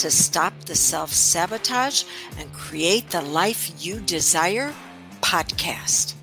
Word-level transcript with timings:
to 0.00 0.10
Stop 0.10 0.58
the 0.64 0.74
Self 0.74 1.12
Sabotage 1.12 2.04
and 2.38 2.50
Create 2.54 3.10
the 3.10 3.20
Life 3.20 3.70
You 3.84 4.00
Desire 4.00 4.72
podcast. 5.20 6.14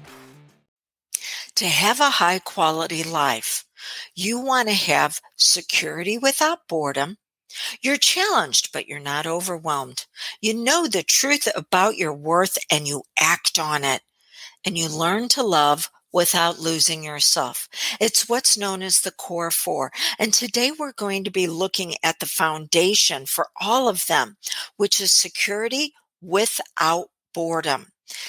To 1.58 1.66
have 1.68 2.00
a 2.00 2.10
high 2.10 2.40
quality 2.40 3.04
life, 3.04 3.66
you 4.16 4.40
want 4.40 4.70
to 4.70 4.74
have 4.74 5.22
security 5.36 6.18
without 6.18 6.68
boredom. 6.68 7.18
You're 7.80 7.98
challenged, 7.98 8.72
but 8.74 8.88
you're 8.88 9.00
not 9.00 9.28
overwhelmed. 9.28 10.08
You 10.42 10.56
know 10.56 10.88
the 10.88 11.04
truth 11.04 11.48
about 11.56 11.98
your 11.98 12.14
worth 12.14 12.58
and 12.72 12.88
you 12.88 13.04
act 13.20 13.60
on 13.60 13.84
it. 13.84 14.02
And 14.66 14.76
you 14.76 14.90
learn 14.90 15.30
to 15.30 15.44
love 15.44 15.92
without 16.12 16.60
losing 16.60 17.04
yourself. 17.04 17.68
It's 18.00 18.30
what's 18.30 18.58
known 18.58 18.82
as 18.82 19.00
the 19.00 19.12
core 19.12 19.52
four. 19.52 19.92
And 20.18 20.34
today 20.34 20.72
we're 20.72 20.94
going 20.94 21.24
to 21.24 21.32
be 21.32 21.48
looking 21.48 21.96
at 22.04 22.20
the 22.20 22.26
foundation 22.26 23.26
for 23.26 23.48
all 23.60 23.88
of 23.88 24.06
them, 24.08 24.38
which 24.78 25.02
is 25.02 25.12
security 25.12 25.94
without 26.22 27.08
boredom. 27.34 27.88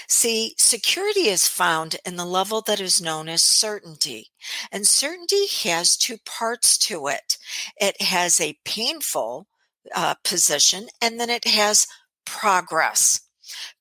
See, 0.09 0.55
security 0.59 1.29
is 1.29 1.47
found 1.47 1.97
in 2.05 2.17
the 2.17 2.25
level 2.25 2.61
that 2.62 2.81
is 2.81 3.01
known 3.01 3.29
as 3.29 3.43
certainty. 3.43 4.31
And 4.73 4.87
certainty 4.87 5.47
has 5.62 5.97
two 5.97 6.19
parts 6.27 6.77
to 6.79 7.06
it. 7.06 7.39
It 7.81 8.03
has 8.03 8.41
a 8.41 8.59
painful 8.65 9.47
uh, 9.95 10.17
position 10.25 10.89
and 11.01 11.21
then 11.21 11.31
it 11.31 11.47
has 11.47 11.87
progress. 12.27 13.21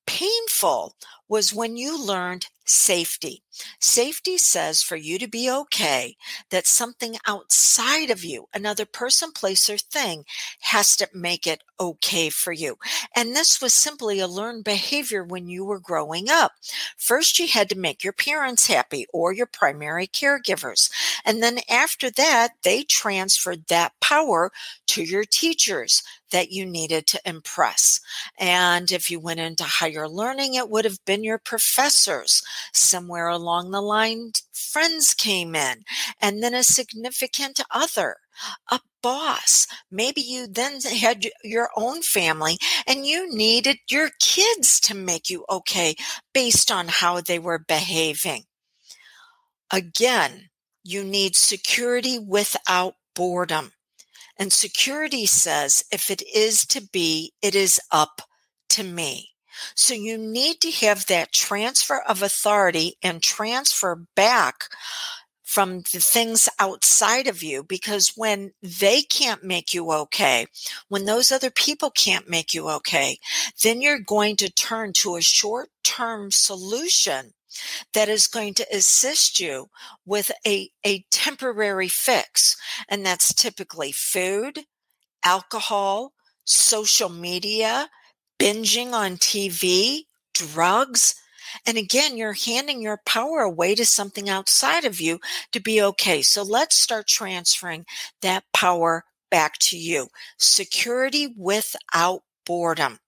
Painful 0.08 0.96
was 1.30 1.54
when 1.54 1.76
you 1.78 2.02
learned 2.04 2.48
safety. 2.64 3.42
Safety 3.80 4.38
says 4.38 4.82
for 4.84 4.96
you 4.96 5.18
to 5.18 5.28
be 5.28 5.50
okay, 5.50 6.16
that 6.52 6.68
something 6.68 7.18
outside 7.26 8.10
of 8.10 8.24
you, 8.24 8.46
another 8.54 8.86
person, 8.86 9.32
place, 9.32 9.70
or 9.70 9.78
thing, 9.78 10.26
has 10.62 10.96
to 10.98 11.08
make 11.14 11.48
it 11.48 11.64
okay 11.80 12.30
for 12.30 12.52
you. 12.52 12.78
And 13.16 13.36
this 13.36 13.62
was 13.62 13.74
simply 13.74 14.20
a 14.20 14.28
learned 14.28 14.64
behavior 14.64 15.24
when 15.24 15.48
you 15.48 15.64
were 15.66 15.80
growing 15.80 16.30
up. 16.30 16.52
First, 16.98 17.40
you 17.40 17.48
had 17.48 17.70
to 17.70 17.78
make 17.78 18.04
your 18.04 18.14
parents 18.14 18.68
happy 18.68 19.06
or 19.14 19.34
your 19.34 19.48
primary 19.48 20.08
caregivers. 20.08 20.92
And 21.26 21.42
then 21.42 21.60
after 21.70 22.10
that, 22.12 22.50
they 22.64 22.84
transferred 22.84 23.68
that 23.68 23.94
power 24.02 24.52
to 24.88 25.04
your 25.04 25.24
teachers 25.24 26.04
that 26.32 26.52
you 26.52 26.66
needed 26.66 27.08
to 27.08 27.22
impress. 27.26 28.02
And 28.38 28.92
if 28.92 29.10
you 29.10 29.20
went 29.20 29.40
into 29.40 29.64
higher 29.64 29.97
learning, 30.06 30.54
it 30.54 30.70
would 30.70 30.84
have 30.84 31.00
been 31.06 31.24
your 31.24 31.38
professors. 31.38 32.44
Somewhere 32.74 33.30
along 33.30 33.72
the 33.72 33.82
line, 33.82 34.34
friends 34.52 35.14
came 35.14 35.56
in, 35.56 35.84
and 36.22 36.44
then 36.44 36.54
a 36.54 36.64
significant 36.64 37.62
other, 37.72 38.18
a 38.70 38.82
boss. 39.02 39.66
Maybe 39.90 40.20
you 40.20 40.48
then 40.48 40.82
had 40.82 41.26
your 41.44 41.70
own 41.78 42.02
family 42.02 42.58
and 42.86 43.06
you 43.06 43.34
needed 43.34 43.78
your 43.90 44.10
kids 44.20 44.82
to 44.82 44.94
make 44.94 45.30
you 45.30 45.46
okay 45.50 45.96
based 46.34 46.72
on 46.72 46.88
how 46.90 47.22
they 47.22 47.40
were 47.40 47.60
behaving. 47.60 48.44
Again, 49.72 50.50
you 50.84 51.04
need 51.04 51.36
security 51.36 52.20
without 52.20 52.96
boredom. 53.16 53.72
And 54.38 54.54
security 54.54 55.26
says 55.26 55.84
if 55.92 56.12
it 56.12 56.22
is 56.34 56.66
to 56.68 56.82
be, 56.82 57.34
it 57.42 57.56
is 57.56 57.80
up 57.92 58.22
to 58.70 58.84
me. 58.84 59.30
So 59.76 59.94
you 59.94 60.18
need 60.18 60.62
to 60.62 60.72
have 60.86 61.06
that 61.08 61.32
transfer 61.32 62.02
of 62.08 62.22
authority 62.22 62.96
and 63.02 63.22
transfer 63.22 63.96
back 64.16 64.66
from 65.44 65.78
the 65.94 66.00
things 66.00 66.50
outside 66.60 67.26
of 67.26 67.42
you 67.42 67.64
because 67.64 68.14
when 68.18 68.52
they 68.62 69.02
can't 69.02 69.46
make 69.46 69.74
you 69.74 69.92
okay, 69.92 70.46
when 70.90 71.06
those 71.06 71.32
other 71.32 71.50
people 71.50 71.90
can't 71.90 72.30
make 72.30 72.54
you 72.54 72.68
okay, 72.70 73.18
then 73.64 73.82
you're 73.82 73.98
going 73.98 74.36
to 74.36 74.52
turn 74.52 74.92
to 74.92 75.16
a 75.16 75.22
short 75.22 75.70
term 75.84 76.32
solution 76.32 77.32
that 77.94 78.10
is 78.10 78.28
going 78.28 78.54
to 78.56 78.68
assist 78.76 79.40
you 79.40 79.70
with 80.06 80.32
a, 80.46 80.70
a 80.86 81.06
temporary 81.12 81.88
fix. 81.88 82.58
And 82.90 83.06
that's 83.06 83.34
typically 83.34 83.94
food, 83.94 84.66
alcohol, 85.24 86.12
social 86.44 87.10
media, 87.10 87.90
binging 88.40 88.94
on 88.94 89.18
TV, 89.18 90.04
drugs. 90.34 91.16
And 91.66 91.78
again, 91.78 92.18
you're 92.18 92.34
handing 92.34 92.82
your 92.82 93.02
power 93.06 93.40
away 93.42 93.76
to 93.76 93.86
something 93.86 94.30
outside 94.30 94.86
of 94.86 95.00
you 95.00 95.20
to 95.52 95.60
be 95.60 95.82
okay. 95.82 96.22
So 96.22 96.44
let's 96.44 96.76
start 96.76 97.08
transferring 97.08 97.86
that 98.22 98.44
power 98.54 99.06
back 99.32 99.58
to 99.60 99.78
you. 99.78 100.08
Security 100.38 101.34
without 101.38 102.22
boredom. 102.46 103.00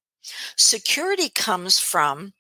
Security 0.55 1.29
comes 1.29 1.79
from 1.79 2.33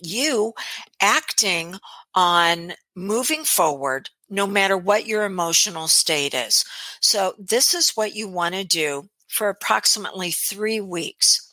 you 0.00 0.52
acting 1.00 1.76
on 2.14 2.74
moving 2.94 3.44
forward 3.44 4.10
no 4.28 4.46
matter 4.46 4.76
what 4.76 5.06
your 5.06 5.24
emotional 5.24 5.88
state 5.88 6.34
is. 6.34 6.64
So 7.00 7.34
this 7.38 7.74
is 7.74 7.90
what 7.90 8.14
you 8.14 8.28
want 8.28 8.54
to 8.54 8.64
do 8.64 9.08
for 9.28 9.48
approximately 9.48 10.30
three 10.30 10.80
weeks. 10.80 11.45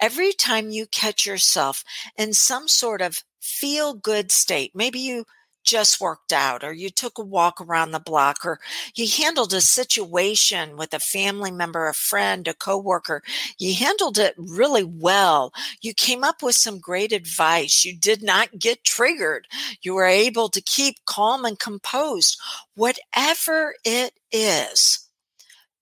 Every 0.00 0.32
time 0.32 0.70
you 0.70 0.86
catch 0.86 1.26
yourself 1.26 1.84
in 2.16 2.32
some 2.32 2.68
sort 2.68 3.02
of 3.02 3.22
feel 3.40 3.94
good 3.94 4.30
state, 4.30 4.72
maybe 4.74 4.98
you 4.98 5.24
just 5.62 6.00
worked 6.00 6.32
out 6.32 6.64
or 6.64 6.72
you 6.72 6.90
took 6.90 7.18
a 7.18 7.24
walk 7.24 7.60
around 7.60 7.90
the 7.90 8.00
block 8.00 8.44
or 8.44 8.58
you 8.94 9.06
handled 9.08 9.52
a 9.52 9.60
situation 9.60 10.76
with 10.76 10.92
a 10.94 10.98
family 10.98 11.50
member, 11.50 11.86
a 11.86 11.94
friend, 11.94 12.48
a 12.48 12.54
coworker. 12.54 13.22
You 13.58 13.74
handled 13.74 14.18
it 14.18 14.34
really 14.36 14.84
well. 14.84 15.52
You 15.80 15.94
came 15.94 16.24
up 16.24 16.42
with 16.42 16.54
some 16.54 16.78
great 16.78 17.12
advice. 17.12 17.84
You 17.84 17.96
did 17.96 18.22
not 18.22 18.58
get 18.58 18.84
triggered. 18.84 19.46
You 19.82 19.94
were 19.94 20.06
able 20.06 20.48
to 20.48 20.60
keep 20.60 20.96
calm 21.04 21.44
and 21.44 21.58
composed. 21.58 22.38
Whatever 22.74 23.74
it 23.84 24.14
is, 24.32 25.09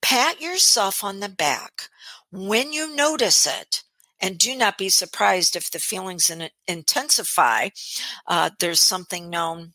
pat 0.03 0.41
yourself 0.41 1.03
on 1.05 1.21
the 1.21 1.29
back 1.29 1.89
when 2.31 2.73
you 2.73 2.95
notice 2.95 3.47
it 3.47 3.83
and 4.21 4.39
do 4.39 4.57
not 4.57 4.79
be 4.79 4.89
surprised 4.89 5.57
if 5.57 5.71
the 5.71 5.79
feelings 5.79 6.29
in, 6.31 6.49
intensify. 6.67 7.69
Uh, 8.27 8.51
there's 8.59 8.81
something 8.81 9.31
known 9.31 9.75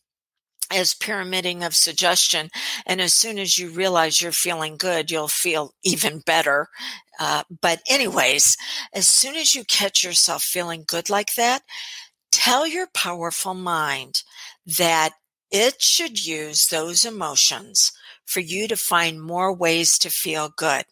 as 0.72 0.94
pyramiding 0.94 1.64
of 1.64 1.76
suggestion. 1.76 2.50
And 2.86 3.00
as 3.00 3.14
soon 3.14 3.38
as 3.38 3.58
you 3.58 3.70
realize 3.70 4.22
you're 4.22 4.32
feeling 4.32 4.78
good, 4.78 5.12
you'll 5.12 5.28
feel 5.28 5.74
even 5.84 6.20
better. 6.20 6.70
Uh, 7.20 7.44
but, 7.62 7.82
anyways, 7.88 8.58
as 8.94 9.08
soon 9.08 9.36
as 9.36 9.54
you 9.54 9.64
catch 9.66 10.04
yourself 10.04 10.44
feeling 10.44 10.84
good 10.88 11.10
like 11.10 11.36
that, 11.36 11.62
tell 12.32 12.66
your 12.66 12.88
powerful 12.94 13.54
mind 13.54 14.24
that 14.66 15.12
it 15.52 15.82
should 15.82 16.26
use 16.26 16.68
those 16.68 17.06
emotions 17.06 17.92
for 18.26 18.40
you 18.40 18.68
to 18.68 18.76
find 18.76 19.22
more 19.22 19.54
ways 19.54 19.98
to 20.00 20.10
feel 20.10 20.50
good, 20.56 20.86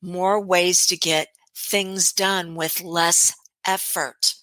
more 0.00 0.40
ways 0.40 0.86
to 0.86 0.96
get 0.96 1.28
things 1.54 2.12
done 2.12 2.54
with 2.54 2.82
less 2.82 3.34
effort 3.66 4.34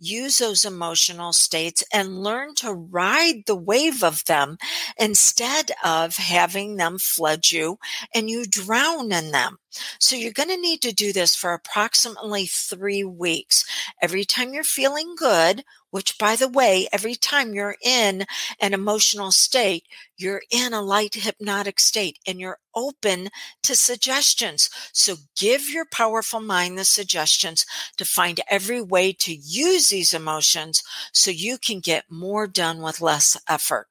use 0.00 0.38
those 0.38 0.64
emotional 0.64 1.32
states 1.32 1.84
and 1.92 2.22
learn 2.22 2.54
to 2.54 2.72
ride 2.72 3.42
the 3.46 3.54
wave 3.54 4.02
of 4.02 4.24
them 4.24 4.56
instead 4.98 5.70
of 5.84 6.16
having 6.16 6.76
them 6.76 6.98
flood 6.98 7.50
you 7.50 7.78
and 8.14 8.30
you 8.30 8.44
drown 8.46 9.12
in 9.12 9.30
them. 9.30 9.58
So 9.98 10.16
you're 10.16 10.32
going 10.32 10.48
to 10.48 10.56
need 10.56 10.80
to 10.82 10.92
do 10.92 11.12
this 11.12 11.36
for 11.36 11.52
approximately 11.52 12.46
three 12.46 13.04
weeks. 13.04 13.64
Every 14.02 14.24
time 14.24 14.54
you're 14.54 14.64
feeling 14.64 15.14
good, 15.16 15.62
which 15.90 16.18
by 16.18 16.36
the 16.36 16.48
way, 16.48 16.88
every 16.92 17.14
time 17.14 17.54
you're 17.54 17.76
in 17.82 18.24
an 18.60 18.74
emotional 18.74 19.30
state, 19.30 19.84
you're 20.16 20.42
in 20.50 20.72
a 20.72 20.82
light 20.82 21.14
hypnotic 21.14 21.80
state 21.80 22.18
and 22.26 22.40
you're 22.40 22.58
open 22.74 23.28
to 23.62 23.74
suggestions. 23.74 24.70
So 24.92 25.16
give 25.36 25.68
your 25.68 25.86
powerful 25.90 26.40
mind 26.40 26.78
the 26.78 26.84
suggestions 26.84 27.66
to 27.96 28.04
find 28.04 28.40
every 28.48 28.80
way 28.80 29.12
to 29.14 29.34
use 29.34 29.88
these 29.88 30.14
emotions 30.14 30.82
so 31.12 31.30
you 31.30 31.58
can 31.58 31.80
get 31.80 32.04
more 32.10 32.46
done 32.46 32.80
with 32.80 33.00
less 33.00 33.40
effort. 33.48 33.86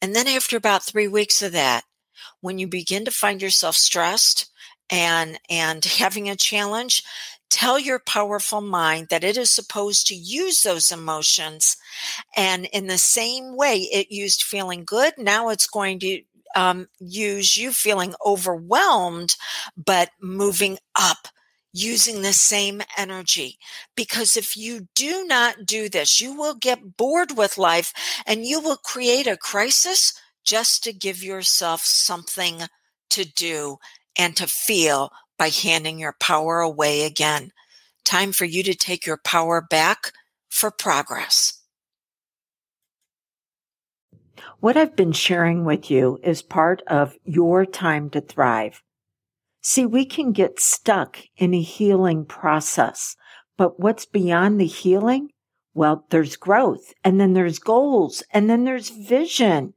And 0.00 0.14
then 0.14 0.28
after 0.28 0.56
about 0.56 0.84
three 0.84 1.08
weeks 1.08 1.42
of 1.42 1.52
that, 1.52 1.84
when 2.40 2.58
you 2.58 2.68
begin 2.68 3.04
to 3.04 3.10
find 3.10 3.42
yourself 3.42 3.76
stressed 3.76 4.50
and 4.90 5.38
and 5.48 5.84
having 5.98 6.28
a 6.28 6.36
challenge 6.36 7.02
tell 7.50 7.78
your 7.78 7.98
powerful 7.98 8.60
mind 8.60 9.08
that 9.10 9.24
it 9.24 9.36
is 9.36 9.50
supposed 9.50 10.06
to 10.06 10.14
use 10.14 10.62
those 10.62 10.92
emotions 10.92 11.76
and 12.36 12.66
in 12.66 12.86
the 12.86 12.98
same 12.98 13.56
way 13.56 13.76
it 13.92 14.10
used 14.10 14.42
feeling 14.42 14.84
good 14.84 15.12
now 15.18 15.48
it's 15.48 15.66
going 15.66 15.98
to 15.98 16.22
um, 16.56 16.88
use 16.98 17.56
you 17.56 17.72
feeling 17.72 18.14
overwhelmed 18.24 19.34
but 19.76 20.10
moving 20.20 20.78
up 20.98 21.28
using 21.72 22.22
the 22.22 22.32
same 22.32 22.82
energy. 22.96 23.58
Because 23.94 24.36
if 24.36 24.56
you 24.56 24.88
do 24.94 25.24
not 25.24 25.66
do 25.66 25.88
this, 25.88 26.20
you 26.20 26.34
will 26.34 26.54
get 26.54 26.96
bored 26.96 27.36
with 27.36 27.58
life 27.58 27.92
and 28.26 28.44
you 28.44 28.60
will 28.60 28.76
create 28.76 29.26
a 29.26 29.36
crisis 29.36 30.12
just 30.44 30.82
to 30.84 30.92
give 30.92 31.22
yourself 31.22 31.82
something 31.82 32.62
to 33.10 33.24
do 33.24 33.76
and 34.18 34.36
to 34.36 34.46
feel 34.46 35.10
by 35.38 35.48
handing 35.48 35.98
your 35.98 36.16
power 36.20 36.60
away 36.60 37.04
again. 37.04 37.52
Time 38.04 38.32
for 38.32 38.44
you 38.44 38.62
to 38.64 38.74
take 38.74 39.06
your 39.06 39.18
power 39.18 39.60
back 39.60 40.12
for 40.48 40.70
progress. 40.70 41.60
What 44.60 44.76
I've 44.76 44.96
been 44.96 45.12
sharing 45.12 45.64
with 45.64 45.90
you 45.90 46.18
is 46.22 46.42
part 46.42 46.82
of 46.88 47.16
your 47.24 47.64
time 47.64 48.10
to 48.10 48.20
thrive. 48.20 48.82
See, 49.62 49.86
we 49.86 50.04
can 50.04 50.32
get 50.32 50.60
stuck 50.60 51.18
in 51.36 51.54
a 51.54 51.60
healing 51.60 52.24
process, 52.24 53.14
but 53.56 53.78
what's 53.78 54.06
beyond 54.06 54.60
the 54.60 54.66
healing? 54.66 55.30
Well, 55.74 56.06
there's 56.10 56.36
growth 56.36 56.92
and 57.04 57.20
then 57.20 57.34
there's 57.34 57.58
goals 57.60 58.22
and 58.32 58.50
then 58.50 58.64
there's 58.64 58.90
vision. 58.90 59.74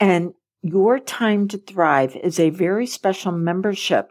And 0.00 0.32
your 0.62 0.98
time 0.98 1.46
to 1.48 1.58
thrive 1.58 2.16
is 2.16 2.40
a 2.40 2.50
very 2.50 2.86
special 2.86 3.30
membership 3.30 4.10